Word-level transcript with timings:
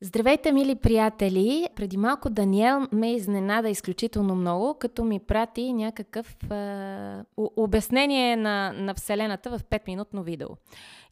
Здравейте, 0.00 0.52
мили 0.52 0.74
приятели! 0.74 1.68
Преди 1.76 1.96
малко 1.96 2.30
Даниел 2.30 2.86
ме 2.92 3.14
изненада 3.14 3.68
изключително 3.68 4.34
много, 4.34 4.74
като 4.74 5.04
ми 5.04 5.20
прати 5.20 5.72
някакъв 5.72 6.36
е, 6.52 7.24
обяснение 7.36 8.36
на, 8.36 8.72
на 8.72 8.94
Вселената 8.94 9.50
в 9.50 9.62
5-минутно 9.64 10.22
видео. 10.22 10.48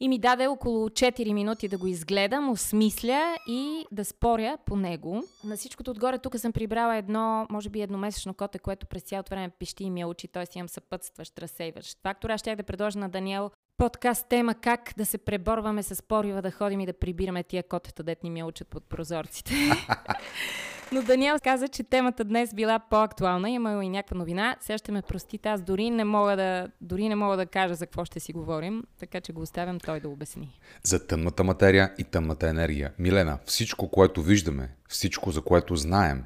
И 0.00 0.08
ми 0.08 0.18
даде 0.18 0.46
около 0.46 0.88
4 0.88 1.32
минути 1.32 1.68
да 1.68 1.78
го 1.78 1.86
изгледам, 1.86 2.50
осмисля 2.50 3.36
и 3.48 3.84
да 3.92 4.04
споря 4.04 4.58
по 4.66 4.76
него. 4.76 5.22
На 5.44 5.56
всичкото 5.56 5.90
отгоре 5.90 6.18
тук 6.18 6.38
съм 6.38 6.52
прибрала 6.52 6.96
едно, 6.96 7.46
може 7.50 7.68
би 7.70 7.82
едномесечно 7.82 8.34
коте, 8.34 8.58
което 8.58 8.86
през 8.86 9.02
цялото 9.02 9.30
време 9.30 9.50
пищи 9.58 9.84
и 9.84 9.90
ми 9.90 10.00
е 10.00 10.06
учи, 10.06 10.28
т.е. 10.28 10.44
имам 10.54 10.68
съпътстващ, 10.68 11.38
разсейващ 11.38 11.98
фактор. 12.02 12.30
Аз 12.30 12.40
щях 12.40 12.56
да 12.56 12.62
предложа 12.62 12.98
на 12.98 13.08
Даниел 13.08 13.50
подкаст 13.78 14.26
тема 14.28 14.54
как 14.54 14.92
да 14.96 15.06
се 15.06 15.18
преборваме 15.18 15.82
с 15.82 16.02
порива, 16.02 16.42
да 16.42 16.50
ходим 16.50 16.80
и 16.80 16.86
да 16.86 16.92
прибираме 16.92 17.42
тия 17.42 17.62
котета, 17.62 18.02
дет 18.02 18.22
ни 18.22 18.30
ми 18.30 18.42
учат 18.42 18.68
под 18.68 18.84
прозорците. 18.84 19.54
Но 20.92 21.02
Даниел 21.02 21.36
каза, 21.44 21.68
че 21.68 21.82
темата 21.82 22.24
днес 22.24 22.54
била 22.54 22.78
по-актуална. 22.78 23.50
Има 23.50 23.84
и 23.84 23.88
някаква 23.88 24.16
новина. 24.16 24.56
Сега 24.60 24.78
ще 24.78 24.92
ме 24.92 25.02
простите, 25.02 25.48
аз 25.48 25.62
дори 25.62 25.90
не 25.90 26.04
мога 26.04 26.36
да, 26.36 26.68
дори 26.80 27.08
не 27.08 27.14
мога 27.14 27.36
да 27.36 27.46
кажа 27.46 27.74
за 27.74 27.86
какво 27.86 28.04
ще 28.04 28.20
си 28.20 28.32
говорим, 28.32 28.84
така 29.00 29.20
че 29.20 29.32
го 29.32 29.42
оставям 29.42 29.80
той 29.80 30.00
да 30.00 30.08
обясни. 30.08 30.58
За 30.82 31.06
тъмната 31.06 31.44
материя 31.44 31.94
и 31.98 32.04
тъмната 32.04 32.48
енергия. 32.48 32.92
Милена, 32.98 33.38
всичко, 33.44 33.90
което 33.90 34.22
виждаме, 34.22 34.70
всичко, 34.88 35.30
за 35.30 35.42
което 35.42 35.76
знаем, 35.76 36.24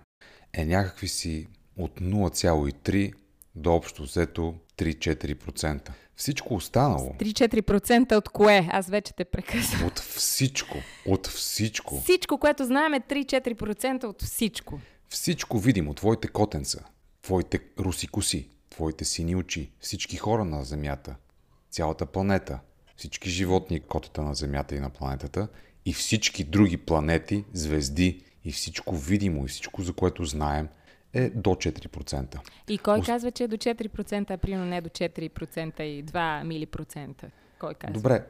е 0.53 0.65
някакви 0.65 1.09
си 1.09 1.49
от 1.77 2.01
0,3 2.01 3.13
до 3.55 3.73
общо 3.75 4.03
взето 4.03 4.55
3-4%. 4.79 5.91
Всичко 6.21 6.55
останало. 6.55 7.15
3-4% 7.19 8.17
от 8.17 8.29
кое? 8.29 8.69
Аз 8.73 8.89
вече 8.89 9.13
те 9.13 9.25
прекъсвам. 9.25 9.87
От 9.87 9.99
всичко. 9.99 10.77
От 11.07 11.27
всичко. 11.27 12.01
Всичко, 12.01 12.39
което 12.39 12.65
знаем 12.65 12.95
е 12.95 13.01
3-4% 13.01 14.05
от 14.05 14.23
всичко. 14.23 14.81
Всичко 15.09 15.59
видимо. 15.59 15.95
Твоите 15.95 16.29
котенца, 16.29 16.79
твоите 17.23 17.61
руси 17.79 18.07
коси, 18.07 18.49
твоите 18.71 19.05
сини 19.05 19.37
очи, 19.37 19.73
всички 19.81 20.17
хора 20.17 20.45
на 20.45 20.65
Земята, 20.65 21.17
цялата 21.71 22.07
планета, 22.07 22.61
всички 22.97 23.31
животни, 23.31 23.81
котата 23.81 24.23
на 24.23 24.35
Земята 24.35 24.75
и 24.77 24.81
на 24.81 24.91
планетата 24.91 25.49
и 25.85 25.93
всички 25.93 26.45
други 26.45 26.77
планети, 26.77 27.45
звезди 27.53 28.25
и 28.45 28.53
всичко 28.53 28.97
видимо 28.97 29.45
и 29.45 29.49
всичко, 29.49 29.83
за 29.83 29.93
което 29.93 30.25
знаем– 30.25 30.69
е 31.15 31.31
до 31.31 31.51
4%. 31.51 32.39
И 32.69 32.79
кой 32.79 33.01
казва, 33.03 33.31
че 33.31 33.45
е 33.45 33.49
до 33.49 33.57
4%, 33.57 34.31
а 34.31 34.37
примерно 34.37 34.67
не 34.67 34.81
до 34.81 34.89
4% 34.89 35.81
и 35.81 36.05
2 36.05 36.45
милипроцента? 36.45 37.31
Кой 37.59 37.75
казва? 37.75 37.95
Добре, 37.95 38.25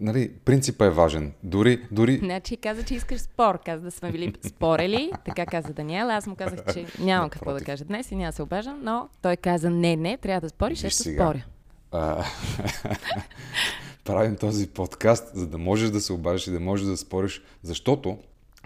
нали, 0.00 0.32
принципът 0.44 0.86
е 0.86 0.90
важен. 0.90 1.32
Дори, 1.42 1.86
дори... 1.90 2.16
Значи 2.16 2.56
каза, 2.56 2.82
че 2.82 2.94
искаш 2.94 3.20
спор. 3.20 3.58
Каза 3.64 3.82
да 3.82 3.90
сме 3.90 4.12
били 4.12 4.34
спорели. 4.46 5.12
Така 5.24 5.46
каза 5.46 5.72
Даниел. 5.72 6.10
Аз 6.10 6.26
му 6.26 6.36
казах, 6.36 6.60
че 6.74 6.86
нямам 7.00 7.30
какво 7.30 7.52
да 7.52 7.60
кажа 7.60 7.84
днес 7.84 8.10
и 8.10 8.16
няма 8.16 8.32
се 8.32 8.42
обажам, 8.42 8.80
но 8.82 9.08
той 9.22 9.36
каза, 9.36 9.70
не, 9.70 9.96
не, 9.96 10.16
трябва 10.16 10.40
да 10.40 10.48
спориш, 10.48 10.78
ще 10.78 10.90
споря. 10.90 11.44
А... 11.92 12.24
Правим 14.04 14.36
този 14.36 14.66
подкаст, 14.66 15.30
за 15.34 15.46
да 15.46 15.58
можеш 15.58 15.90
да 15.90 16.00
се 16.00 16.12
обажиш 16.12 16.46
и 16.46 16.50
да 16.50 16.60
можеш 16.60 16.86
да 16.86 16.96
спориш, 16.96 17.42
защото 17.62 18.18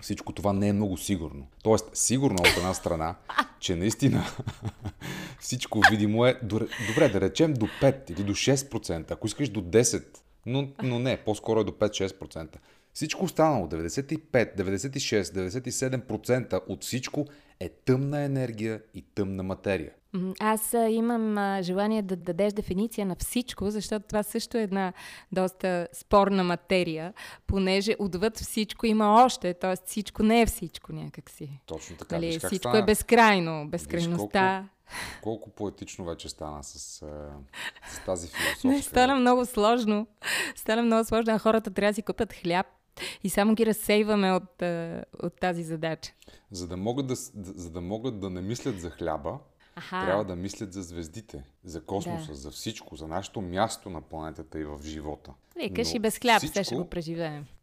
всичко 0.02 0.32
това 0.32 0.52
не 0.52 0.68
е 0.68 0.72
много 0.72 0.96
сигурно. 0.96 1.46
Тоест, 1.62 1.90
сигурно 1.92 2.36
от 2.40 2.56
една 2.56 2.74
страна, 2.74 3.14
че 3.60 3.76
наистина 3.76 4.24
всичко 5.40 5.80
видимо 5.90 6.26
е, 6.26 6.40
добре, 6.42 7.08
да 7.08 7.20
речем 7.20 7.54
до 7.54 7.66
5 7.66 8.10
или 8.10 8.22
до 8.22 8.32
6%, 8.32 9.10
ако 9.10 9.26
искаш 9.26 9.48
до 9.48 9.62
10%, 9.62 10.04
но, 10.46 10.68
но 10.82 10.98
не, 10.98 11.16
по-скоро 11.16 11.60
е 11.60 11.64
до 11.64 11.72
5-6%. 11.72 12.56
Всичко 12.94 13.24
останало, 13.24 13.66
95, 13.66 14.56
96, 14.56 15.22
97% 15.22 16.60
от 16.66 16.84
всичко 16.84 17.26
е 17.64 17.68
тъмна 17.68 18.20
енергия 18.20 18.82
и 18.94 19.02
тъмна 19.14 19.42
материя. 19.42 19.92
Аз 20.40 20.74
имам 20.88 21.62
желание 21.62 22.02
да 22.02 22.16
дадеш 22.16 22.52
дефиниция 22.52 23.06
на 23.06 23.16
всичко, 23.18 23.70
защото 23.70 24.06
това 24.06 24.22
също 24.22 24.58
е 24.58 24.62
една 24.62 24.92
доста 25.32 25.88
спорна 25.92 26.44
материя, 26.44 27.14
понеже 27.46 27.96
отвъд 27.98 28.38
всичко 28.38 28.86
има 28.86 29.24
още, 29.24 29.54
т.е. 29.54 29.76
всичко 29.86 30.22
не 30.22 30.40
е 30.40 30.46
всичко 30.46 30.92
някакси. 30.92 31.60
Точно 31.66 31.96
така. 31.96 32.14
Нали, 32.14 32.38
всичко 32.38 32.56
стана? 32.56 32.78
е 32.78 32.82
безкрайно, 32.84 33.68
безкрайността. 33.68 34.68
Колко, 35.22 35.22
колко 35.22 35.50
поетично 35.50 36.04
вече 36.04 36.28
стана 36.28 36.64
с, 36.64 36.78
с 36.78 38.00
тази 38.06 38.28
философия. 38.28 38.70
Не, 38.70 38.82
стана 38.82 39.14
много 39.14 39.46
сложно. 39.46 40.06
Стана 40.56 40.82
много 40.82 41.04
сложно, 41.04 41.34
а 41.34 41.38
хората 41.38 41.70
трябва 41.70 41.90
да 41.90 41.94
си 41.94 42.02
купят 42.02 42.32
хляб, 42.32 42.66
и 43.24 43.30
само 43.30 43.54
ги 43.54 43.66
разсейваме 43.66 44.32
от, 44.32 44.62
от 45.22 45.40
тази 45.40 45.62
задача. 45.62 46.12
За 46.50 46.68
да, 46.68 46.76
могат 46.76 47.06
да, 47.06 47.14
за 47.34 47.70
да 47.70 47.80
могат 47.80 48.20
да 48.20 48.30
не 48.30 48.40
мислят 48.40 48.80
за 48.80 48.90
хляба, 48.90 49.38
Аха. 49.76 50.00
трябва 50.06 50.24
да 50.24 50.36
мислят 50.36 50.72
за 50.72 50.82
звездите, 50.82 51.44
за 51.64 51.84
космоса, 51.84 52.28
да. 52.28 52.34
за 52.34 52.50
всичко, 52.50 52.96
за 52.96 53.08
нашето 53.08 53.40
място 53.40 53.90
на 53.90 54.00
планетата 54.00 54.60
и 54.60 54.64
в 54.64 54.80
живота. 54.82 55.32
Викаш 55.56 55.94
и 55.94 55.98
без 55.98 56.18
хляб, 56.18 56.38
всичко... 56.38 56.64
ще 56.64 56.76
го 56.76 56.84
преживеем. 56.84 57.46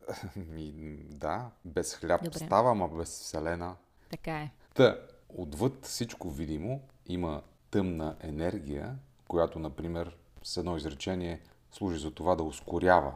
Да, 1.10 1.50
без 1.66 1.96
хляб 1.96 2.24
Добре. 2.24 2.40
става, 2.40 2.72
ама 2.72 2.88
без 2.88 3.10
Вселена. 3.10 3.76
Така 4.12 4.42
е. 4.42 4.52
Та, 4.74 5.00
отвъд 5.30 5.86
всичко 5.86 6.30
видимо 6.30 6.82
има 7.08 7.42
тъмна 7.72 8.16
енергия, 8.22 8.96
която, 9.28 9.60
например, 9.60 10.18
с 10.44 10.58
едно 10.58 10.78
изречение 10.78 11.42
служи 11.72 12.00
за 12.00 12.12
това 12.12 12.36
да 12.36 12.44
ускорява 12.44 13.14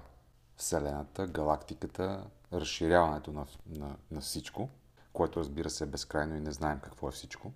Вселената, 0.64 1.28
галактиката, 1.28 2.24
разширяването 2.54 3.32
на, 3.32 3.46
на, 3.70 3.96
на 4.12 4.22
всичко, 4.22 4.70
което 5.14 5.40
разбира 5.40 5.70
се 5.70 5.84
е 5.84 5.88
безкрайно 5.88 6.36
и 6.36 6.40
не 6.40 6.52
знаем 6.52 6.80
какво 6.84 7.08
е 7.08 7.12
всичко. 7.12 7.52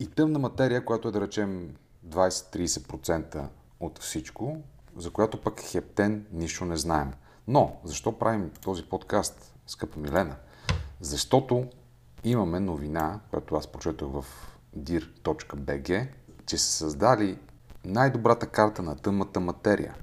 И 0.00 0.06
тъмна 0.06 0.38
материя, 0.38 0.84
която 0.84 1.08
е 1.08 1.12
да 1.12 1.20
речем 1.20 1.76
20-30% 2.06 3.48
от 3.80 3.98
всичко, 3.98 4.56
за 4.96 5.10
която 5.10 5.40
пък 5.40 5.60
хептен 5.60 6.26
нищо 6.32 6.64
не 6.64 6.76
знаем. 6.76 7.12
Но, 7.48 7.80
защо 7.84 8.18
правим 8.18 8.50
този 8.50 8.84
подкаст, 8.84 9.54
скъпа 9.66 10.00
Милена? 10.00 10.36
Защото 11.00 11.66
имаме 12.24 12.60
новина, 12.60 13.20
която 13.30 13.54
аз 13.54 13.66
прочетох 13.66 14.12
в 14.12 14.24
dir.bg, 14.78 16.08
че 16.46 16.58
са 16.58 16.72
създали 16.72 17.38
най-добрата 17.84 18.46
карта 18.46 18.82
на 18.82 18.96
тъмната 18.96 19.40
материя. 19.40 19.94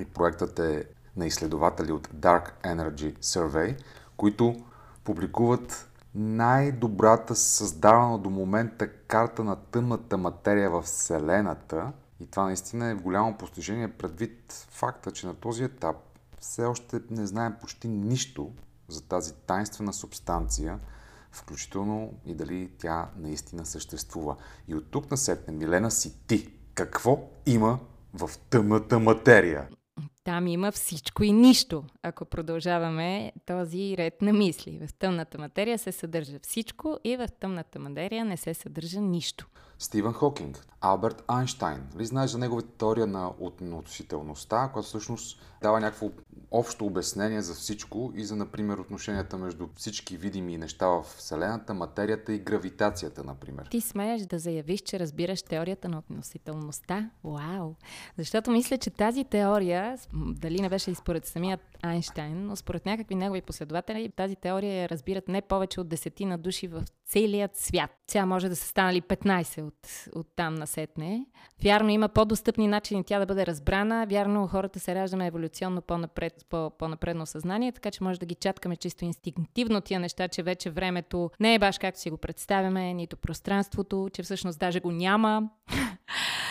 И 0.00 0.04
проектът 0.04 0.58
е 0.58 0.84
на 1.16 1.26
изследователи 1.26 1.92
от 1.92 2.08
Dark 2.08 2.50
Energy 2.62 3.18
Survey, 3.18 3.76
които 4.16 4.64
публикуват 5.04 5.88
най-добрата 6.14 7.34
създавана 7.34 8.18
до 8.18 8.30
момента 8.30 8.88
карта 8.88 9.44
на 9.44 9.56
тъмната 9.56 10.18
материя 10.18 10.70
в 10.70 10.82
Вселената. 10.82 11.92
И 12.20 12.26
това 12.26 12.44
наистина 12.44 12.90
е 12.90 12.94
голямо 12.94 13.36
постижение 13.36 13.92
предвид 13.92 14.66
факта, 14.70 15.10
че 15.10 15.26
на 15.26 15.34
този 15.34 15.64
етап 15.64 15.96
все 16.40 16.64
още 16.64 17.00
не 17.10 17.26
знаем 17.26 17.54
почти 17.60 17.88
нищо 17.88 18.52
за 18.88 19.02
тази 19.02 19.34
тайнствена 19.34 19.92
субстанция, 19.92 20.78
включително 21.32 22.12
и 22.26 22.34
дали 22.34 22.70
тя 22.78 23.08
наистина 23.16 23.66
съществува. 23.66 24.36
И 24.68 24.74
от 24.74 24.90
тук 24.90 25.10
насетне, 25.10 25.54
Милена 25.54 25.90
си 25.90 26.14
ти. 26.26 26.52
Какво 26.74 27.28
има 27.46 27.78
в 28.14 28.30
тъмната 28.50 28.98
материя? 28.98 29.68
Там 30.24 30.46
има 30.46 30.72
всичко 30.72 31.24
и 31.24 31.32
нищо, 31.32 31.84
ако 32.02 32.24
продължаваме 32.24 33.32
този 33.46 33.96
ред 33.96 34.22
на 34.22 34.32
мисли. 34.32 34.86
В 34.86 34.94
тъмната 34.94 35.38
материя 35.38 35.78
се 35.78 35.92
съдържа 35.92 36.38
всичко 36.42 36.98
и 37.04 37.16
в 37.16 37.28
тъмната 37.40 37.78
материя 37.78 38.24
не 38.24 38.36
се 38.36 38.54
съдържа 38.54 39.00
нищо. 39.00 39.46
Стивън 39.78 40.12
Хокинг, 40.12 40.66
Алберт 40.80 41.24
Айнштайн. 41.28 41.82
Ли 41.98 42.06
знаеш 42.06 42.30
за 42.30 42.38
неговата 42.38 42.68
теория 42.68 43.06
на 43.06 43.32
относителността, 43.40 44.70
която 44.72 44.88
всъщност 44.88 45.40
дава 45.62 45.80
някакво 45.80 46.10
общо 46.50 46.86
обяснение 46.86 47.42
за 47.42 47.54
всичко 47.54 48.12
и 48.16 48.24
за, 48.24 48.36
например, 48.36 48.78
отношенията 48.78 49.38
между 49.38 49.68
всички 49.76 50.16
видими 50.16 50.58
неща 50.58 50.86
в 50.86 51.02
Вселената, 51.02 51.74
материята 51.74 52.32
и 52.32 52.38
гравитацията, 52.38 53.24
например. 53.24 53.68
Ти 53.70 53.80
смееш 53.80 54.22
да 54.22 54.38
заявиш, 54.38 54.80
че 54.80 54.98
разбираш 54.98 55.42
теорията 55.42 55.88
на 55.88 55.98
относителността? 55.98 57.10
Вау! 57.24 57.74
Защото 58.18 58.50
мисля, 58.50 58.78
че 58.78 58.90
тази 58.90 59.24
теория, 59.24 59.96
дали 60.14 60.60
не 60.60 60.68
беше 60.68 60.90
и 60.90 60.94
според 60.94 61.26
самият 61.26 61.60
Айнштайн, 61.82 62.46
но 62.46 62.56
според 62.56 62.86
някакви 62.86 63.14
негови 63.14 63.40
последователи, 63.40 64.12
тази 64.16 64.36
теория 64.36 64.88
разбират 64.88 65.28
не 65.28 65.42
повече 65.42 65.80
от 65.80 65.88
десетина 65.88 66.38
души 66.38 66.66
в 66.66 66.84
целият 67.06 67.56
свят. 67.56 67.90
Тя 68.06 68.26
може 68.26 68.48
да 68.48 68.56
са 68.56 68.68
станали 68.68 69.02
15 69.02 69.62
от, 69.62 69.74
от 70.14 70.26
там 70.36 70.54
насетне. 70.54 71.26
Вярно, 71.62 71.88
има 71.88 72.08
по-достъпни 72.08 72.68
начини 72.68 73.04
тя 73.04 73.18
да 73.18 73.26
бъде 73.26 73.46
разбрана. 73.46 74.06
Вярно, 74.10 74.46
хората 74.46 74.80
се 74.80 74.94
раждаме 74.94 75.26
еволюционно 75.26 75.82
по-напред, 75.82 76.46
по, 76.50 76.70
по-напредно 76.78 77.26
съзнание, 77.26 77.72
така 77.72 77.90
че 77.90 78.04
може 78.04 78.20
да 78.20 78.26
ги 78.26 78.34
чаткаме 78.34 78.76
чисто 78.76 79.04
инстинктивно 79.04 79.80
тия 79.80 80.00
неща, 80.00 80.28
че 80.28 80.42
вече 80.42 80.70
времето 80.70 81.30
не 81.40 81.54
е 81.54 81.58
баш 81.58 81.78
както 81.78 82.00
си 82.00 82.10
го 82.10 82.16
представяме, 82.16 82.94
нито 82.94 83.16
пространството, 83.16 84.08
че 84.12 84.22
всъщност 84.22 84.58
даже 84.58 84.80
го 84.80 84.90
няма. 84.90 85.50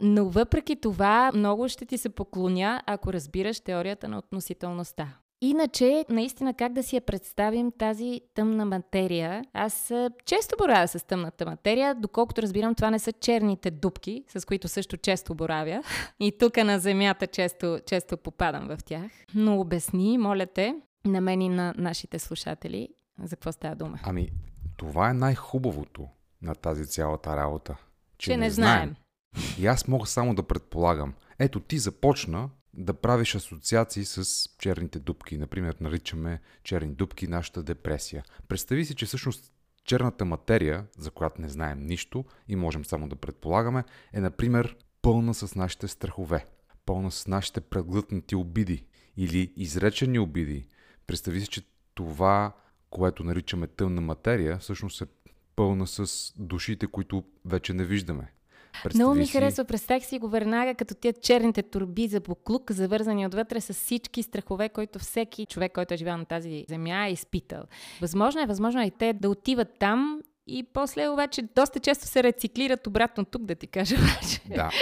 Но 0.00 0.24
въпреки 0.24 0.76
това, 0.76 1.30
много 1.34 1.68
ще 1.68 1.86
ти 1.86 1.98
се 1.98 2.08
поклоня, 2.08 2.82
ако 2.86 3.12
разбираш 3.12 3.60
теорията 3.60 4.08
на 4.08 4.18
относителността. 4.18 5.08
Иначе, 5.42 6.04
наистина, 6.08 6.54
как 6.54 6.72
да 6.72 6.82
си 6.82 6.96
я 6.96 7.00
представим 7.00 7.72
тази 7.78 8.20
тъмна 8.34 8.64
материя? 8.64 9.44
Аз 9.52 9.92
често 10.24 10.56
боравя 10.58 10.88
с 10.88 11.06
тъмната 11.06 11.46
материя, 11.46 11.94
доколкото 11.94 12.42
разбирам, 12.42 12.74
това 12.74 12.90
не 12.90 12.98
са 12.98 13.12
черните 13.12 13.70
дубки, 13.70 14.24
с 14.28 14.46
които 14.46 14.68
също 14.68 14.96
често 14.96 15.34
боравя. 15.34 15.82
И 16.20 16.38
тук 16.38 16.56
на 16.56 16.78
Земята 16.78 17.26
често, 17.26 17.78
често 17.86 18.16
попадам 18.16 18.68
в 18.68 18.84
тях. 18.84 19.10
Но 19.34 19.60
обясни, 19.60 20.18
моля 20.18 20.46
те, 20.46 20.74
на 21.04 21.20
мен 21.20 21.42
и 21.42 21.48
на 21.48 21.74
нашите 21.76 22.18
слушатели, 22.18 22.88
за 23.22 23.36
какво 23.36 23.52
става 23.52 23.76
дума. 23.76 23.98
Ами, 24.02 24.28
това 24.76 25.10
е 25.10 25.14
най-хубавото 25.14 26.08
на 26.42 26.54
тази 26.54 26.86
цялата 26.86 27.36
работа. 27.36 27.76
Че, 28.18 28.30
че 28.30 28.36
не, 28.36 28.44
не 28.44 28.50
знаем. 28.50 28.76
знаем. 28.76 28.96
И 29.58 29.66
аз 29.66 29.88
мога 29.88 30.06
само 30.06 30.34
да 30.34 30.42
предполагам. 30.42 31.14
Ето 31.38 31.60
ти 31.60 31.78
започна 31.78 32.50
да 32.74 32.94
правиш 32.94 33.34
асоциации 33.34 34.04
с 34.04 34.48
черните 34.58 34.98
дубки. 34.98 35.38
Например, 35.38 35.76
наричаме 35.80 36.40
черни 36.64 36.94
дубки 36.94 37.26
нашата 37.26 37.62
депресия. 37.62 38.24
Представи 38.48 38.84
си, 38.84 38.94
че 38.94 39.06
всъщност 39.06 39.52
черната 39.84 40.24
материя, 40.24 40.86
за 40.98 41.10
която 41.10 41.40
не 41.40 41.48
знаем 41.48 41.86
нищо 41.86 42.24
и 42.48 42.56
можем 42.56 42.84
само 42.84 43.08
да 43.08 43.16
предполагаме, 43.16 43.84
е, 44.12 44.20
например, 44.20 44.76
пълна 45.02 45.34
с 45.34 45.54
нашите 45.54 45.88
страхове, 45.88 46.44
пълна 46.86 47.10
с 47.10 47.26
нашите 47.26 47.60
преглътнати 47.60 48.34
обиди 48.36 48.84
или 49.16 49.52
изречени 49.56 50.18
обиди. 50.18 50.66
Представи 51.06 51.40
си, 51.40 51.46
че 51.46 51.62
това, 51.94 52.52
което 52.90 53.24
наричаме 53.24 53.66
тъмна 53.66 54.00
материя, 54.00 54.58
всъщност 54.58 55.02
е 55.02 55.06
пълна 55.56 55.86
с 55.86 56.32
душите, 56.38 56.86
които 56.86 57.24
вече 57.44 57.74
не 57.74 57.84
виждаме. 57.84 58.32
Представи 58.82 59.04
Много 59.04 59.14
ми 59.14 59.26
си... 59.26 59.32
харесва, 59.32 59.64
представих 59.64 60.04
си 60.04 60.18
го 60.18 60.28
веднага 60.28 60.74
като 60.74 60.94
тия 60.94 61.12
черните 61.12 61.62
турби 61.62 62.08
за 62.08 62.20
буклук, 62.20 62.72
завързани 62.72 63.26
отвътре 63.26 63.60
с 63.60 63.72
всички 63.72 64.22
страхове, 64.22 64.68
които 64.68 64.98
всеки 64.98 65.46
човек, 65.46 65.72
който 65.72 65.94
е 65.94 65.96
живял 65.96 66.18
на 66.18 66.24
тази 66.24 66.64
земя, 66.68 67.06
е 67.06 67.12
изпитал. 67.12 67.62
Възможно 68.00 68.40
е, 68.40 68.46
възможно 68.46 68.80
е 68.82 68.86
и 68.86 68.90
те 68.90 69.12
да 69.12 69.30
отиват 69.30 69.68
там 69.78 70.20
и 70.46 70.62
после 70.72 71.08
обаче 71.08 71.42
доста 71.56 71.80
често 71.80 72.06
се 72.06 72.22
рециклират 72.22 72.86
обратно 72.86 73.24
тук, 73.24 73.42
да 73.42 73.54
ти 73.54 73.66
кажа 73.66 73.94
обаче. 73.96 74.40
Да. 74.48 74.70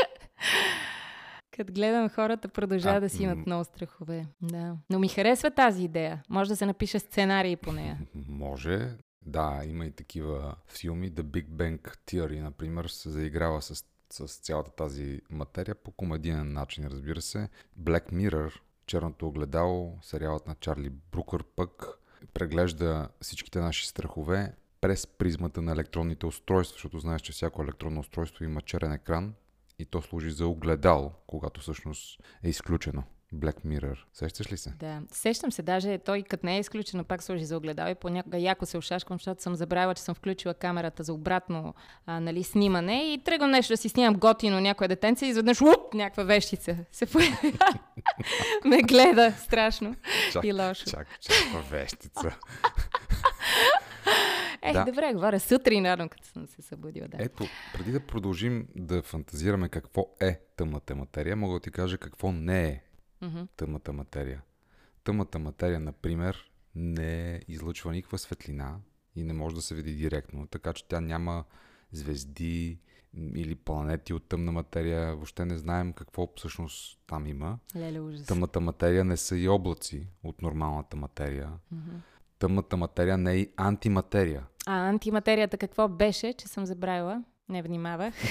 Като 1.57 1.73
гледам 1.73 2.09
хората, 2.09 2.49
продължават 2.49 3.03
да 3.03 3.09
си 3.09 3.23
имат 3.23 3.47
много 3.47 3.65
страхове. 3.65 4.27
Да. 4.43 4.77
Но 4.91 4.99
ми 4.99 5.09
харесва 5.09 5.51
тази 5.51 5.85
идея. 5.85 6.23
Може 6.31 6.51
да 6.51 6.57
се 6.57 6.67
напише 6.67 6.99
сценарий 6.99 7.57
по 7.57 7.73
нея. 7.73 7.99
Може. 8.29 8.89
Да, 9.29 9.63
има 9.65 9.87
и 9.87 9.91
такива 9.91 10.55
филми. 10.69 11.13
The 11.13 11.23
Big 11.23 11.47
Bang 11.47 11.97
Theory, 12.07 12.41
например, 12.41 12.85
се 12.85 13.11
заиграва 13.11 13.63
с, 13.63 13.85
с 14.11 14.27
цялата 14.27 14.71
тази 14.71 15.21
материя 15.31 15.75
по 15.75 15.91
комедиен 15.91 16.53
начин, 16.53 16.87
разбира 16.87 17.21
се. 17.21 17.49
Black 17.81 18.13
Mirror, 18.13 18.61
Черното 18.87 19.29
огледало, 19.29 19.99
сериалът 20.03 20.47
на 20.47 20.55
Чарли 20.55 20.91
Брукър 20.91 21.45
пък 21.57 21.99
преглежда 22.35 23.09
всичките 23.21 23.61
наши 23.61 23.89
страхове 23.89 24.55
през 24.81 25.07
призмата 25.07 25.63
на 25.63 25.73
електронните 25.73 26.27
устройства, 26.27 26.75
защото 26.75 26.99
знаеш, 26.99 27.23
че 27.23 27.33
всяко 27.33 27.63
електронно 27.63 28.01
устройство 28.01 28.45
има 28.45 28.61
черен 28.61 28.93
екран 28.93 29.35
и 29.79 29.85
то 29.85 30.03
служи 30.03 30.31
за 30.31 30.47
огледал, 30.47 31.13
когато 31.27 31.61
всъщност 31.61 32.21
е 32.43 32.49
изключено. 32.49 33.05
Black 33.35 33.65
Mirror. 33.67 33.99
Сещаш 34.13 34.53
ли 34.53 34.57
се? 34.57 34.71
Да, 34.79 35.03
сещам 35.13 35.53
се. 35.53 35.63
Даже 35.63 35.99
той, 35.99 36.23
като 36.23 36.47
не 36.47 36.57
е 36.57 36.61
изключено, 36.61 37.05
пак 37.05 37.23
служи 37.23 37.45
за 37.45 37.57
огледал 37.57 37.91
и 37.91 37.95
понякога 37.95 38.39
яко 38.39 38.67
се 38.67 38.79
ушашкам, 38.79 39.19
защото 39.19 39.43
съм 39.43 39.55
забравила, 39.55 39.95
че 39.95 40.03
съм 40.03 40.15
включила 40.15 40.55
камерата 40.55 41.03
за 41.03 41.13
обратно 41.13 41.75
а, 42.07 42.21
нали, 42.21 42.43
снимане 42.43 43.13
и 43.13 43.19
тръгвам 43.25 43.51
нещо 43.51 43.73
да 43.73 43.77
си 43.77 43.89
снимам 43.89 44.15
готино 44.15 44.61
някоя 44.61 44.89
детенце 44.89 45.27
и 45.27 45.29
изведнъж 45.29 45.63
уп, 45.63 45.95
някаква 45.95 46.25
вещица 46.25 46.77
се 46.93 47.07
Ме 48.65 48.83
гледа 48.83 49.33
страшно 49.39 49.95
чак, 50.33 50.45
и 50.45 50.53
лошо. 50.53 50.85
Чак, 50.91 51.21
чак, 51.21 51.71
вещица. 51.71 52.39
Ех, 54.63 54.73
да. 54.73 54.85
добре, 54.85 55.13
говоря 55.13 55.41
сутрин, 55.41 55.87
рано, 55.87 56.09
като 56.09 56.27
съм 56.27 56.47
се 56.47 56.63
събудила. 56.63 57.09
Да. 57.09 57.17
Ето, 57.21 57.45
преди 57.75 57.93
да 57.93 58.01
продължим 58.01 58.67
да 58.77 59.03
фантазираме 59.03 59.69
какво 59.69 60.07
е 60.21 60.41
тъмната 60.57 60.95
материя, 60.95 61.37
мога 61.37 61.55
да 61.55 61.61
ти 61.61 61.71
кажа 61.71 61.99
какво 61.99 62.33
не 62.33 62.69
е 62.69 62.83
mm-hmm. 63.23 63.49
тъмната 63.57 63.93
материя. 63.93 64.43
Тъмната 65.05 65.39
материя, 65.39 65.81
например, 65.81 66.51
не 66.75 67.43
излъчва 67.49 67.93
никаква 67.93 68.19
светлина 68.19 68.77
и 69.17 69.25
не 69.25 69.33
може 69.33 69.55
да 69.55 69.63
се 69.63 69.75
види 69.75 69.95
директно, 69.95 70.47
така 70.47 70.73
че 70.73 70.89
тя 70.89 71.01
няма 71.01 71.45
звезди 71.93 72.79
или 73.35 73.55
планети 73.55 74.15
от 74.15 74.29
тъмна 74.29 74.53
материя. 74.53 75.15
Въобще 75.15 75.45
не 75.45 75.59
знаем 75.59 75.93
какво 75.93 76.29
всъщност 76.37 76.99
там 77.07 77.27
има. 77.27 77.59
Леле, 77.77 78.01
ужас. 78.01 78.27
Тъмната 78.27 78.61
материя 78.61 79.05
не 79.05 79.17
са 79.17 79.37
и 79.37 79.49
облаци 79.49 80.09
от 80.25 80.43
нормалната 80.43 80.97
материя. 80.97 81.51
Mm-hmm. 81.75 82.01
Тъмната 82.39 82.77
материя 82.77 83.19
не 83.19 83.33
е 83.33 83.37
и 83.37 83.51
антиматерия. 83.57 84.47
А 84.67 84.89
антиматерията 84.89 85.59
какво 85.59 85.89
беше, 85.89 86.33
че 86.33 86.49
съм 86.49 86.67
забравила? 86.67 87.25
Не 87.49 87.63
внимавах. 87.63 88.15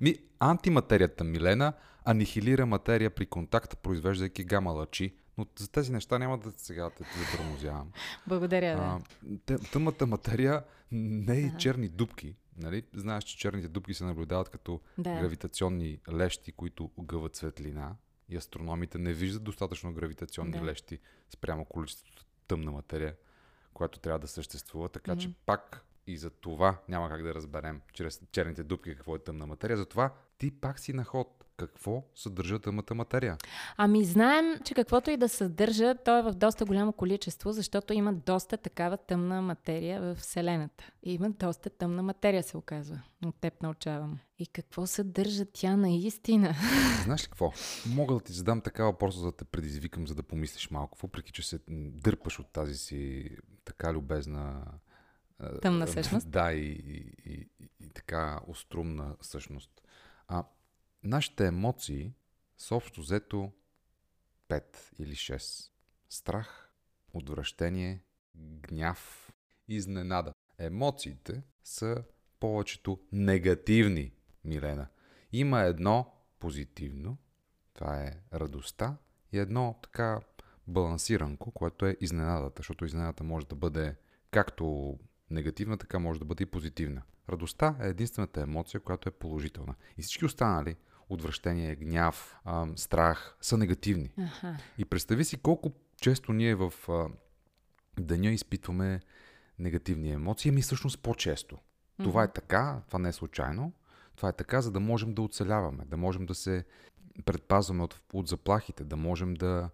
Ми, 0.00 0.16
антиматерията, 0.38 1.24
Милена, 1.24 1.72
анихилира 2.04 2.66
материя 2.66 3.10
при 3.10 3.26
контакт, 3.26 3.78
произвеждайки 3.78 4.44
гама 4.44 4.70
лъчи, 4.70 5.14
но 5.38 5.46
за 5.58 5.70
тези 5.70 5.92
неща 5.92 6.18
няма 6.18 6.38
да 6.38 6.52
сега 6.56 6.84
да 6.84 6.90
те 6.90 7.04
затормозявам. 7.18 7.92
Благодаря, 8.26 9.00
да. 9.22 9.58
тъмата 9.58 10.06
материя 10.06 10.62
не 10.92 11.36
е 11.36 11.40
и 11.40 11.52
черни 11.58 11.88
дубки. 11.88 12.36
Нали? 12.56 12.82
Знаеш, 12.94 13.24
че 13.24 13.38
черните 13.38 13.68
дубки 13.68 13.94
се 13.94 14.04
наблюдават 14.04 14.48
като 14.48 14.80
да. 14.98 15.10
гравитационни 15.10 16.00
лещи, 16.12 16.52
които 16.52 16.90
огъват 16.96 17.36
светлина 17.36 17.96
и 18.28 18.36
астрономите 18.36 18.98
не 18.98 19.12
виждат 19.12 19.44
достатъчно 19.44 19.92
гравитационни 19.92 20.58
да. 20.58 20.64
лещи 20.64 20.98
спрямо 21.30 21.64
количеството 21.64 22.24
тъмна 22.48 22.70
материя, 22.70 23.16
която 23.74 23.98
трябва 23.98 24.18
да 24.18 24.28
съществува. 24.28 24.88
Така 24.88 25.12
mm-hmm. 25.12 25.18
че 25.18 25.32
пак 25.46 25.84
и 26.06 26.16
за 26.16 26.30
това 26.30 26.76
няма 26.88 27.08
как 27.08 27.22
да 27.22 27.34
разберем 27.34 27.80
чрез 27.92 28.20
черните 28.32 28.62
дубки 28.62 28.94
какво 28.94 29.16
е 29.16 29.18
тъмна 29.18 29.46
материя. 29.46 29.76
Затова 29.76 30.12
ти 30.38 30.50
пак 30.50 30.78
си 30.78 30.92
на 30.92 31.04
ход. 31.04 31.40
Какво 31.56 32.02
съдържа 32.14 32.58
тъмната 32.58 32.94
материя? 32.94 33.36
Ами 33.76 34.04
знаем, 34.04 34.54
че 34.64 34.74
каквото 34.74 35.10
и 35.10 35.16
да 35.16 35.28
съдържа, 35.28 35.94
то 36.04 36.18
е 36.18 36.22
в 36.22 36.32
доста 36.32 36.64
голямо 36.64 36.92
количество, 36.92 37.52
защото 37.52 37.92
има 37.92 38.12
доста 38.12 38.56
такава 38.56 38.96
тъмна 38.96 39.42
материя 39.42 40.00
в 40.00 40.14
Вселената. 40.14 40.84
И 41.02 41.14
има 41.14 41.30
доста 41.30 41.70
тъмна 41.70 42.02
материя, 42.02 42.42
се 42.42 42.56
оказва. 42.56 43.00
От 43.26 43.36
теб 43.40 43.62
научавам. 43.62 44.18
И 44.38 44.46
какво 44.46 44.86
съдържа 44.86 45.44
тя 45.52 45.76
наистина? 45.76 46.54
Знаеш 47.04 47.22
ли 47.22 47.26
какво? 47.26 47.52
Мога 47.88 48.14
да 48.14 48.20
ти 48.20 48.32
задам 48.32 48.60
такава 48.60 48.90
въпроса, 48.90 49.18
за 49.18 49.24
да 49.24 49.32
те 49.32 49.44
предизвикам, 49.44 50.06
за 50.06 50.14
да 50.14 50.22
помислиш 50.22 50.70
малко, 50.70 50.98
въпреки 51.02 51.32
че 51.32 51.48
се 51.48 51.58
дърпаш 51.68 52.38
от 52.38 52.52
тази 52.52 52.74
си 52.74 53.30
така 53.64 53.92
любезна 53.92 54.64
Тъмна 55.62 55.88
същност. 55.88 56.30
Да, 56.30 56.52
и, 56.52 56.70
и, 56.70 57.12
и, 57.32 57.48
и 57.80 57.90
така 57.90 58.40
острумна 58.46 59.16
същност. 59.20 59.82
А 60.28 60.44
нашите 61.02 61.46
емоции 61.46 62.12
са 62.56 62.74
общо 62.74 63.00
взето 63.00 63.52
5 64.48 64.64
или 64.98 65.14
6. 65.14 65.70
Страх, 66.08 66.72
отвращение, 67.12 68.02
гняв, 68.36 69.32
изненада. 69.68 70.32
Емоциите 70.58 71.42
са 71.64 72.04
повечето 72.40 73.00
негативни, 73.12 74.12
Милена. 74.44 74.86
Има 75.32 75.60
едно 75.60 76.14
позитивно, 76.38 77.16
това 77.74 78.02
е 78.02 78.12
радостта, 78.32 78.96
и 79.32 79.38
едно 79.38 79.78
така 79.82 80.20
балансиранко, 80.66 81.50
което 81.50 81.86
е 81.86 81.96
изненадата, 82.00 82.54
защото 82.56 82.84
изненадата 82.84 83.24
може 83.24 83.46
да 83.46 83.54
бъде 83.54 83.96
както 84.30 84.98
негативна, 85.30 85.78
така 85.78 85.98
може 85.98 86.18
да 86.18 86.24
бъде 86.24 86.42
и 86.42 86.46
позитивна. 86.46 87.02
Радостта 87.28 87.76
е 87.80 87.88
единствената 87.88 88.40
емоция, 88.40 88.80
която 88.80 89.08
е 89.08 89.12
положителна. 89.12 89.74
И 89.98 90.02
всички 90.02 90.24
останали, 90.24 90.76
отвращение, 91.08 91.76
гняв, 91.76 92.36
страх, 92.76 93.36
са 93.40 93.56
негативни. 93.56 94.10
Аха. 94.18 94.56
И 94.78 94.84
представи 94.84 95.24
си 95.24 95.36
колко 95.36 95.72
често 96.00 96.32
ние 96.32 96.54
в 96.54 96.72
деня 98.00 98.30
изпитваме 98.30 99.00
негативни 99.58 100.12
емоции, 100.12 100.48
ами 100.48 100.62
всъщност 100.62 101.02
по-често. 101.02 101.56
Mm-hmm. 101.56 102.04
Това 102.04 102.22
е 102.22 102.32
така, 102.32 102.82
това 102.86 102.98
не 102.98 103.08
е 103.08 103.12
случайно. 103.12 103.72
Това 104.16 104.28
е 104.28 104.32
така, 104.32 104.60
за 104.60 104.72
да 104.72 104.80
можем 104.80 105.14
да 105.14 105.22
оцеляваме, 105.22 105.84
да 105.84 105.96
можем 105.96 106.26
да 106.26 106.34
се 106.34 106.64
предпазваме 107.24 107.82
от, 107.82 108.00
от 108.12 108.28
заплахите, 108.28 108.84
да 108.84 108.96
можем 108.96 109.34
да, 109.34 109.70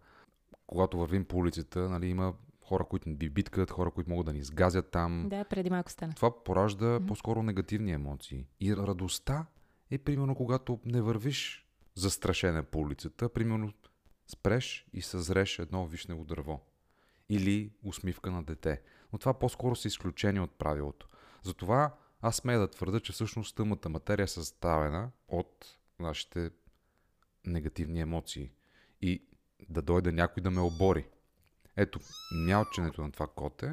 когато 0.67 0.99
вървим 0.99 1.25
по 1.25 1.37
улицата, 1.37 1.89
нали, 1.89 2.07
има 2.07 2.35
хора, 2.71 2.85
които 2.85 3.09
ни 3.09 3.17
биткат, 3.17 3.71
хора, 3.71 3.91
които 3.91 4.11
могат 4.11 4.27
да 4.27 4.33
ни 4.33 4.39
изгазят 4.39 4.91
там. 4.91 5.27
Да, 5.29 5.45
преди 5.45 5.71
малко 5.71 5.91
стана. 5.91 6.15
Това 6.15 6.45
поражда 6.45 6.87
mm-hmm. 6.87 7.07
по-скоро 7.07 7.43
негативни 7.43 7.93
емоции. 7.93 8.47
И 8.61 8.77
радостта 8.77 9.47
е 9.91 9.99
примерно 9.99 10.35
когато 10.35 10.81
не 10.85 11.01
вървиш 11.01 11.67
застрашена 11.95 12.63
по 12.63 12.79
улицата, 12.79 13.29
примерно 13.29 13.73
спреш 14.27 14.87
и 14.93 15.03
съзреш 15.03 15.59
едно 15.59 15.87
вишнево 15.87 16.25
дърво. 16.25 16.61
Или 17.29 17.73
усмивка 17.83 18.31
на 18.31 18.43
дете. 18.43 18.83
Но 19.13 19.19
това 19.19 19.35
по-скоро 19.35 19.77
са 19.77 19.89
изключение 19.89 20.41
от 20.41 20.59
правилото. 20.59 21.09
Затова 21.43 21.95
аз 22.21 22.37
смея 22.37 22.59
да 22.59 22.69
твърда, 22.71 23.01
че 23.01 23.13
всъщност 23.13 23.57
тъмата 23.57 23.89
материя 23.89 24.25
е 24.25 24.27
съставена 24.27 25.11
от 25.29 25.79
нашите 25.99 26.51
негативни 27.47 28.01
емоции. 28.01 28.53
И 29.03 29.25
да 29.69 29.83
дойде 29.83 30.13
някой 30.13 30.43
да 30.43 30.51
ме 30.51 30.61
обори. 30.61 31.07
Ето, 31.77 32.01
мялченето 32.33 33.03
на 33.03 33.13
това 33.13 33.27
коте 33.27 33.73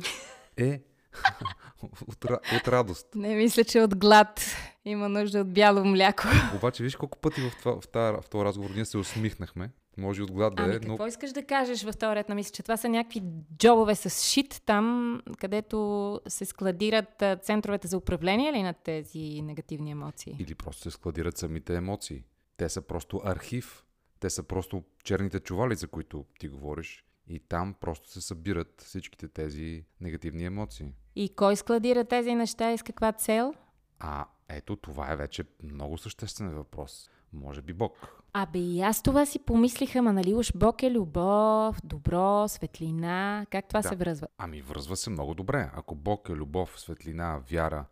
е 0.58 0.82
от, 2.08 2.26
от 2.56 2.68
радост. 2.68 3.08
Не 3.16 3.36
мисля, 3.36 3.64
че 3.64 3.82
от 3.82 3.98
глад 3.98 4.56
има 4.86 5.10
нужда 5.10 5.40
от 5.40 5.54
бяло 5.54 5.86
мляко. 5.86 6.24
Обаче 6.56 6.84
виж 6.84 6.96
колко 6.96 7.18
пъти 7.18 7.42
в, 7.42 7.56
това, 7.60 7.82
в, 7.82 7.88
това, 7.88 8.22
в 8.22 8.30
този 8.30 8.46
разговор 8.46 8.70
ние 8.76 8.86
се 8.86 8.98
усмихнахме. 8.98 9.72
Може 9.98 10.24
от 10.24 10.32
глад 10.32 10.56
да 10.56 10.64
ами, 10.64 10.76
е, 10.76 10.80
но... 10.80 10.88
какво 10.88 11.08
искаш 11.08 11.32
да 11.32 11.46
кажеш 11.46 11.84
в 11.84 11.94
този 11.94 12.16
ред 12.16 12.30
на 12.30 12.36
мисля, 12.36 12.52
че 12.52 12.64
това 12.64 12.78
са 12.78 12.90
някакви 12.90 13.22
джобове 13.58 13.96
с 13.96 14.24
шит 14.24 14.62
там, 14.66 15.20
където 15.38 16.22
се 16.28 16.46
складират 16.46 17.24
центровете 17.42 17.88
за 17.88 17.98
управление 17.98 18.50
или 18.50 18.64
на 18.64 18.74
тези 18.74 19.42
негативни 19.42 19.92
емоции? 19.92 20.36
Или 20.40 20.56
просто 20.56 20.82
се 20.82 20.92
складират 20.92 21.38
самите 21.38 21.76
емоции. 21.76 22.24
Те 22.58 22.70
са 22.70 22.82
просто 22.82 23.22
архив. 23.24 23.84
Те 24.20 24.30
са 24.30 24.44
просто 24.44 24.84
черните 25.04 25.40
чували, 25.40 25.76
за 25.76 25.88
които 25.88 26.26
ти 26.40 26.48
говориш. 26.48 27.07
И 27.30 27.40
там 27.40 27.74
просто 27.74 28.12
се 28.12 28.22
събират 28.22 28.82
всичките 28.82 29.28
тези 29.28 29.86
негативни 30.02 30.46
емоции. 30.46 30.94
И 31.16 31.30
кой 31.36 31.56
складира 31.56 32.06
тези 32.06 32.36
неща 32.36 32.72
и 32.72 32.78
с 32.78 32.84
каква 32.84 33.12
цел? 33.12 33.54
А 34.00 34.26
ето 34.50 34.76
това 34.76 35.12
е 35.12 35.16
вече 35.16 35.44
много 35.64 35.98
съществен 35.98 36.50
въпрос. 36.50 37.10
Може 37.34 37.62
би 37.62 37.74
Бог. 37.74 38.24
Абе 38.34 38.60
и 38.60 38.82
аз 38.82 39.04
това 39.04 39.26
си 39.26 39.40
помислиха, 39.40 40.02
ма 40.02 40.14
нали 40.14 40.34
уж 40.34 40.52
Бог 40.56 40.84
е 40.84 40.92
любов, 40.92 41.82
добро, 41.84 42.48
светлина, 42.48 43.46
как 43.50 43.68
това 43.68 43.82
да. 43.82 43.90
се 43.90 43.96
връзва? 43.96 44.28
Ами 44.38 44.62
връзва 44.62 44.96
се 44.96 45.10
много 45.10 45.34
добре. 45.34 45.70
Ако 45.74 45.96
Бог 45.96 46.30
е 46.30 46.34
любов, 46.34 46.80
светлина, 46.80 47.42
вяра, 47.52 47.86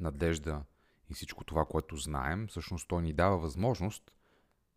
надежда 0.00 0.62
и 1.10 1.14
всичко 1.14 1.44
това, 1.44 1.64
което 1.64 1.96
знаем, 1.96 2.46
всъщност 2.48 2.88
той 2.88 3.02
ни 3.02 3.12
дава 3.12 3.38
възможност 3.38 4.12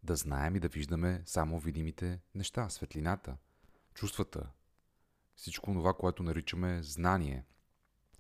да 0.04 0.16
знаем 0.16 0.56
и 0.56 0.60
да 0.60 0.68
виждаме 0.68 1.22
само 1.26 1.60
видимите 1.60 2.20
неща, 2.36 2.70
светлината, 2.70 3.36
чувствата, 3.94 4.50
всичко 5.36 5.74
това, 5.74 5.94
което 5.94 6.24
наричаме 6.24 6.84
знание, 6.84 7.46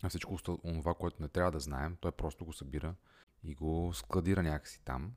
а 0.03 0.09
всичко 0.09 0.37
това, 0.37 0.93
което 0.93 1.21
не 1.21 1.27
трябва 1.27 1.51
да 1.51 1.59
знаем, 1.59 1.97
той 2.01 2.11
просто 2.11 2.45
го 2.45 2.53
събира 2.53 2.95
и 3.43 3.55
го 3.55 3.91
складира 3.93 4.43
някакси 4.43 4.81
там 4.85 5.13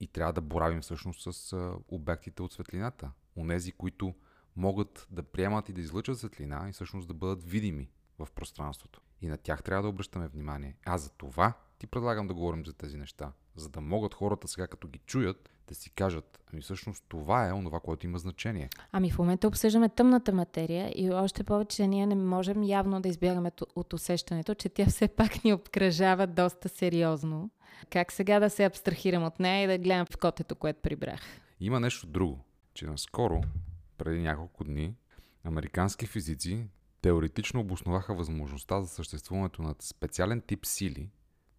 и 0.00 0.06
трябва 0.06 0.32
да 0.32 0.40
боравим 0.40 0.80
всъщност 0.80 1.34
с 1.34 1.56
обектите 1.88 2.42
от 2.42 2.52
светлината. 2.52 3.12
Онези, 3.36 3.72
които 3.72 4.14
могат 4.56 5.06
да 5.10 5.22
приемат 5.22 5.68
и 5.68 5.72
да 5.72 5.80
излъчат 5.80 6.18
светлина 6.18 6.68
и 6.68 6.72
всъщност 6.72 7.08
да 7.08 7.14
бъдат 7.14 7.44
видими 7.44 7.90
в 8.18 8.28
пространството. 8.34 9.00
И 9.20 9.28
на 9.28 9.36
тях 9.36 9.62
трябва 9.62 9.82
да 9.82 9.88
обръщаме 9.88 10.28
внимание. 10.28 10.76
А 10.84 10.98
за 10.98 11.10
това 11.10 11.52
ти 11.78 11.86
предлагам 11.86 12.26
да 12.26 12.34
говорим 12.34 12.66
за 12.66 12.72
тези 12.72 12.96
неща. 12.96 13.32
За 13.56 13.68
да 13.68 13.80
могат 13.80 14.14
хората 14.14 14.48
сега, 14.48 14.66
като 14.66 14.88
ги 14.88 14.98
чуят, 14.98 15.50
да 15.68 15.74
си 15.74 15.90
кажат, 15.90 16.38
ами 16.52 16.62
всъщност 16.62 17.04
това 17.08 17.48
е 17.48 17.52
онова, 17.52 17.80
което 17.80 18.06
има 18.06 18.18
значение. 18.18 18.68
Ами 18.92 19.10
в 19.10 19.18
момента 19.18 19.48
обсъждаме 19.48 19.88
тъмната 19.88 20.32
материя 20.32 20.92
и 20.96 21.10
още 21.10 21.44
повече 21.44 21.86
ние 21.86 22.06
не 22.06 22.14
можем 22.14 22.62
явно 22.62 23.00
да 23.00 23.08
избягаме 23.08 23.50
от 23.76 23.92
усещането, 23.92 24.54
че 24.54 24.68
тя 24.68 24.86
все 24.86 25.08
пак 25.08 25.44
ни 25.44 25.52
обкръжава 25.52 26.26
доста 26.26 26.68
сериозно. 26.68 27.50
Как 27.90 28.12
сега 28.12 28.40
да 28.40 28.50
се 28.50 28.64
абстрахирам 28.64 29.24
от 29.24 29.40
нея 29.40 29.64
и 29.64 29.66
да 29.66 29.78
гледам 29.78 30.06
в 30.06 30.16
котето, 30.16 30.56
което 30.56 30.80
прибрах? 30.82 31.20
Има 31.60 31.80
нещо 31.80 32.06
друго, 32.06 32.44
че 32.74 32.86
наскоро, 32.86 33.40
преди 33.98 34.20
няколко 34.20 34.64
дни, 34.64 34.94
американски 35.44 36.06
физици 36.06 36.66
теоретично 37.02 37.60
обосноваха 37.60 38.14
възможността 38.14 38.80
за 38.80 38.88
съществуването 38.88 39.62
на 39.62 39.74
специален 39.80 40.40
тип 40.40 40.66
сили, 40.66 41.10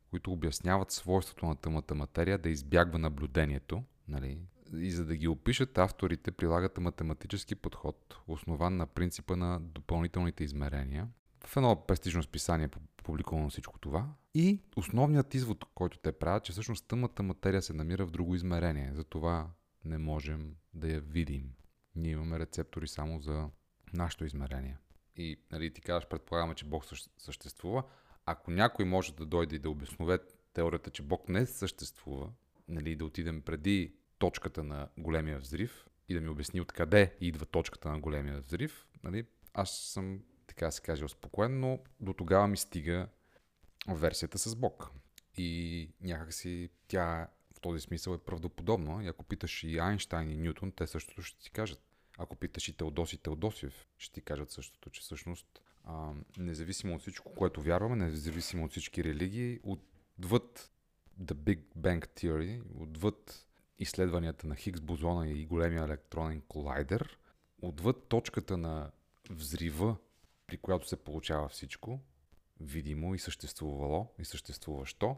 които 0.09 0.31
обясняват 0.31 0.91
свойството 0.91 1.45
на 1.45 1.55
тъмата 1.55 1.95
материя 1.95 2.37
да 2.37 2.49
избягва 2.49 2.97
наблюдението. 2.97 3.83
Нали? 4.09 4.39
И 4.73 4.91
за 4.91 5.05
да 5.05 5.15
ги 5.15 5.27
опишат, 5.27 5.77
авторите 5.77 6.31
прилагат 6.31 6.77
математически 6.77 7.55
подход, 7.55 8.17
основан 8.27 8.77
на 8.77 8.87
принципа 8.87 9.35
на 9.35 9.59
допълнителните 9.59 10.43
измерения. 10.43 11.07
В 11.45 11.57
едно 11.57 11.85
престижно 11.87 12.23
списание 12.23 12.69
публикувано 13.03 13.49
всичко 13.49 13.79
това. 13.79 14.09
И 14.33 14.61
основният 14.75 15.33
извод, 15.33 15.65
който 15.75 15.97
те 15.97 16.11
правят, 16.11 16.43
че 16.43 16.51
всъщност 16.51 16.87
тъмната 16.87 17.23
материя 17.23 17.61
се 17.61 17.73
намира 17.73 18.05
в 18.05 18.11
друго 18.11 18.35
измерение. 18.35 18.91
Затова 18.93 19.49
не 19.85 19.97
можем 19.97 20.55
да 20.73 20.91
я 20.91 20.99
видим. 20.99 21.53
Ние 21.95 22.11
имаме 22.11 22.39
рецептори 22.39 22.87
само 22.87 23.19
за 23.19 23.49
нашето 23.93 24.25
измерение. 24.25 24.77
И 25.15 25.39
нали, 25.51 25.73
ти 25.73 25.81
казваш, 25.81 26.07
предполагаме, 26.07 26.55
че 26.55 26.65
Бог 26.65 26.85
съществува. 27.17 27.83
Ако 28.25 28.51
някой 28.51 28.85
може 28.85 29.13
да 29.13 29.25
дойде 29.25 29.55
и 29.55 29.59
да 29.59 29.69
обоснове 29.69 30.19
теорията, 30.53 30.89
че 30.89 31.03
Бог 31.03 31.29
не 31.29 31.45
съществува, 31.45 32.29
нали, 32.67 32.95
да 32.95 33.05
отидем 33.05 33.41
преди 33.41 33.93
точката 34.19 34.63
на 34.63 34.89
големия 34.97 35.39
взрив 35.39 35.87
и 36.09 36.13
да 36.13 36.21
ми 36.21 36.29
обясни 36.29 36.61
откъде 36.61 37.15
идва 37.21 37.45
точката 37.45 37.89
на 37.89 37.99
големия 37.99 38.39
взрив, 38.39 38.87
нали, 39.03 39.25
аз 39.53 39.71
съм, 39.71 40.23
така 40.47 40.65
да 40.65 40.71
се 40.71 40.81
каже, 40.81 41.05
успокоен, 41.05 41.59
но 41.59 41.79
до 41.99 42.13
тогава 42.13 42.47
ми 42.47 42.57
стига 42.57 43.07
версията 43.87 44.37
с 44.37 44.55
Бог. 44.55 44.91
И 45.37 45.89
някакси 46.01 46.69
тя 46.87 47.27
в 47.55 47.59
този 47.59 47.79
смисъл 47.79 48.13
е 48.13 48.17
правдоподобна. 48.17 49.03
И 49.03 49.07
ако 49.07 49.23
питаш 49.23 49.63
и 49.63 49.77
Айнштайн 49.77 50.29
и 50.29 50.37
Ньютон, 50.37 50.71
те 50.71 50.87
същото 50.87 51.21
ще 51.21 51.39
ти 51.39 51.51
кажат. 51.51 51.81
Ако 52.17 52.35
питаш 52.35 52.67
и 52.67 52.77
Теодоси 52.77 53.17
Теодосиев, 53.17 53.87
ще 53.97 54.13
ти 54.13 54.21
кажат 54.21 54.51
същото, 54.51 54.89
че 54.89 55.01
всъщност 55.01 55.61
а, 55.83 56.11
независимо 56.37 56.95
от 56.95 57.01
всичко, 57.01 57.35
което 57.35 57.61
вярваме, 57.61 57.95
независимо 57.95 58.65
от 58.65 58.71
всички 58.71 59.03
религии, 59.03 59.59
отвъд 59.63 60.71
The 61.21 61.33
Big 61.33 61.59
Bang 61.77 62.07
Theory, 62.07 62.61
отвъд 62.75 63.48
изследванията 63.79 64.47
на 64.47 64.55
Хигс 64.55 64.81
бозона 64.81 65.29
и 65.29 65.45
големия 65.45 65.83
електронен 65.83 66.41
колайдер, 66.41 67.17
отвъд 67.61 68.07
точката 68.07 68.57
на 68.57 68.91
взрива, 69.29 69.95
при 70.47 70.57
която 70.57 70.87
се 70.87 71.03
получава 71.03 71.49
всичко, 71.49 71.99
видимо 72.59 73.15
и 73.15 73.19
съществувало 73.19 74.13
и 74.19 74.25
съществуващо, 74.25 75.15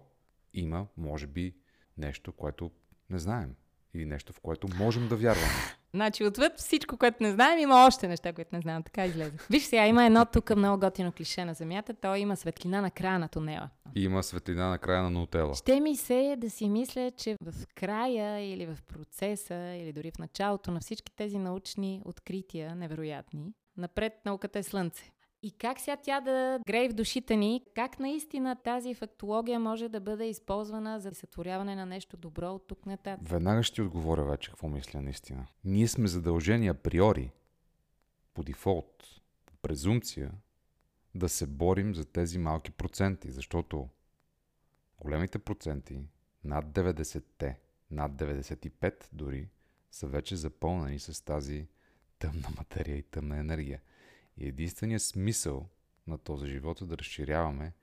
има, 0.53 0.87
може 0.97 1.27
би, 1.27 1.55
нещо, 1.97 2.31
което 2.31 2.71
не 3.09 3.19
знаем. 3.19 3.55
Или 3.93 4.05
нещо, 4.05 4.33
в 4.33 4.39
което 4.39 4.67
можем 4.77 5.07
да 5.07 5.15
вярваме. 5.15 5.80
Значи 5.93 6.25
отвъд 6.25 6.53
всичко, 6.57 6.97
което 6.97 7.23
не 7.23 7.31
знаем, 7.31 7.59
има 7.59 7.85
още 7.87 8.07
неща, 8.07 8.33
които 8.33 8.55
не 8.55 8.61
знаем. 8.61 8.83
Така 8.83 9.05
излезе. 9.05 9.37
Виж 9.49 9.63
сега, 9.63 9.87
има 9.87 10.05
едно 10.05 10.25
тук 10.25 10.55
много 10.55 10.79
готино 10.79 11.11
клише 11.11 11.45
на 11.45 11.53
Земята. 11.53 11.93
То 11.93 12.15
има 12.15 12.35
светлина 12.35 12.81
на 12.81 12.91
края 12.91 13.19
на 13.19 13.27
тунела. 13.27 13.69
И 13.95 14.03
има 14.03 14.23
светлина 14.23 14.69
на 14.69 14.77
края 14.77 15.03
на 15.03 15.09
нутела. 15.09 15.55
Ще 15.55 15.79
ми 15.79 15.95
се 15.95 16.35
да 16.37 16.49
си 16.49 16.69
мисля, 16.69 17.11
че 17.17 17.35
в 17.41 17.53
края 17.75 18.53
или 18.53 18.65
в 18.65 18.77
процеса, 18.81 19.55
или 19.55 19.93
дори 19.93 20.11
в 20.11 20.19
началото 20.19 20.71
на 20.71 20.79
всички 20.79 21.11
тези 21.15 21.37
научни 21.37 22.01
открития, 22.05 22.75
невероятни, 22.75 23.53
напред 23.77 24.13
науката 24.25 24.59
е 24.59 24.63
слънце. 24.63 25.11
И 25.43 25.51
как 25.51 25.79
сега 25.79 25.97
тя 25.97 26.21
да 26.21 26.59
грее 26.67 26.89
в 26.89 26.93
душите 26.93 27.35
ни, 27.35 27.63
как 27.75 27.99
наистина 27.99 28.55
тази 28.55 28.93
фактология 28.93 29.59
може 29.59 29.89
да 29.89 29.99
бъде 29.99 30.29
използвана 30.29 30.99
за 30.99 31.11
сътворяване 31.13 31.75
на 31.75 31.85
нещо 31.85 32.17
добро 32.17 32.53
от 32.53 32.67
тук 32.67 32.85
нататък? 32.85 33.29
Веднага 33.29 33.63
ще 33.63 33.75
ти 33.75 33.81
отговоря 33.81 34.23
вече 34.23 34.49
какво 34.49 34.67
мисля 34.67 35.01
наистина. 35.01 35.47
Ние 35.63 35.87
сме 35.87 36.07
задължени 36.07 36.67
априори, 36.67 37.31
по 38.33 38.43
дефолт, 38.43 39.21
по 39.45 39.53
презумпция, 39.61 40.31
да 41.15 41.29
се 41.29 41.47
борим 41.47 41.95
за 41.95 42.05
тези 42.05 42.37
малки 42.37 42.71
проценти, 42.71 43.31
защото 43.31 43.89
големите 44.99 45.39
проценти, 45.39 45.99
над 46.43 46.65
90-те, 46.65 47.59
над 47.91 48.11
95 48.11 49.07
дори, 49.13 49.49
са 49.91 50.07
вече 50.07 50.35
запълнени 50.35 50.99
с 50.99 51.25
тази 51.25 51.67
тъмна 52.19 52.47
материя 52.57 52.97
и 52.97 53.03
тъмна 53.03 53.37
енергия. 53.37 53.81
И 54.37 54.47
единственият 54.47 55.01
смисъл 55.01 55.69
на 56.07 56.17
този 56.17 56.47
живот 56.47 56.81
е 56.81 56.85
да 56.85 56.97
разширяваме 56.97 57.73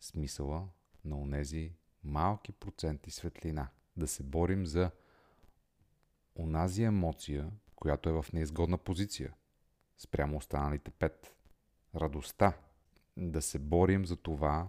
смисъла 0.00 0.68
на 1.04 1.20
онези 1.20 1.72
малки 2.04 2.52
проценти 2.52 3.10
светлина. 3.10 3.68
Да 3.96 4.08
се 4.08 4.22
борим 4.22 4.66
за 4.66 4.90
онази 6.36 6.82
емоция, 6.82 7.50
която 7.76 8.08
е 8.08 8.12
в 8.12 8.26
неизгодна 8.32 8.78
позиция 8.78 9.34
спрямо 9.98 10.36
останалите 10.36 10.90
пет. 10.90 11.34
Радостта. 11.94 12.52
Да 13.16 13.42
се 13.42 13.58
борим 13.58 14.06
за 14.06 14.16
това 14.16 14.68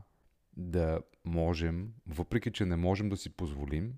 да 0.58 1.02
можем, 1.26 1.94
въпреки 2.08 2.52
че 2.52 2.66
не 2.66 2.76
можем 2.76 3.10
да 3.10 3.18
си 3.18 3.30
позволим, 3.30 3.98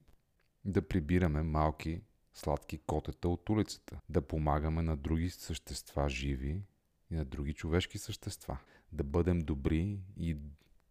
да 0.66 0.88
прибираме 0.88 1.42
малки 1.42 2.02
сладки 2.34 2.78
котета 2.78 3.30
от 3.30 3.50
улицата. 3.50 4.00
Да 4.10 4.22
помагаме 4.22 4.82
на 4.82 4.98
други 4.98 5.30
същества 5.30 6.10
живи 6.10 6.62
и 7.12 7.16
на 7.16 7.26
други 7.26 7.54
човешки 7.54 7.98
същества. 7.98 8.58
Да 8.92 9.04
бъдем 9.04 9.40
добри 9.40 10.00
и 10.18 10.38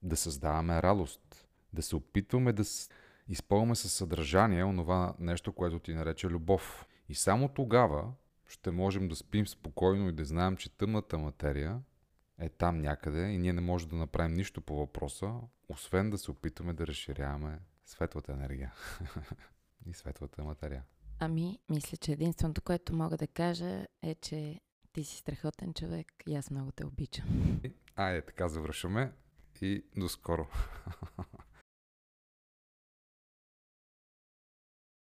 да 0.02 0.16
създаваме 0.16 0.82
радост. 0.82 1.48
Да 1.72 1.82
се 1.82 1.96
опитваме 1.96 2.52
да 2.52 2.64
изпълваме 3.28 3.74
със 3.74 3.92
съдържание 3.92 4.64
онова 4.64 5.14
нещо, 5.18 5.52
което 5.52 5.78
ти 5.78 5.94
нарече 5.94 6.28
любов. 6.28 6.86
И 7.08 7.14
само 7.14 7.48
тогава 7.48 8.12
ще 8.48 8.70
можем 8.70 9.08
да 9.08 9.16
спим 9.16 9.46
спокойно 9.46 10.08
и 10.08 10.12
да 10.12 10.24
знаем, 10.24 10.56
че 10.56 10.76
тъмната 10.76 11.18
материя 11.18 11.80
е 12.38 12.48
там 12.48 12.80
някъде 12.80 13.28
и 13.28 13.38
ние 13.38 13.52
не 13.52 13.60
можем 13.60 13.88
да 13.88 13.96
направим 13.96 14.36
нищо 14.36 14.60
по 14.60 14.76
въпроса, 14.76 15.34
освен 15.68 16.10
да 16.10 16.18
се 16.18 16.30
опитваме 16.30 16.72
да 16.72 16.86
разширяваме 16.86 17.58
светлата 17.84 18.32
енергия 18.32 18.74
и 19.86 19.94
светлата 19.94 20.44
материя. 20.44 20.84
Ами, 21.18 21.58
мисля, 21.68 21.96
че 21.96 22.12
единственото, 22.12 22.62
което 22.62 22.94
мога 22.94 23.16
да 23.16 23.26
кажа 23.26 23.86
е, 24.02 24.14
че 24.14 24.60
ти 24.96 25.04
си 25.04 25.16
страхотен 25.16 25.74
човек 25.74 26.06
и 26.26 26.34
аз 26.34 26.50
много 26.50 26.72
те 26.72 26.86
обичам. 26.86 27.60
Айде, 27.96 28.22
така 28.22 28.48
завършваме 28.48 29.12
и 29.60 29.84
до 29.96 30.08
скоро. 30.08 30.46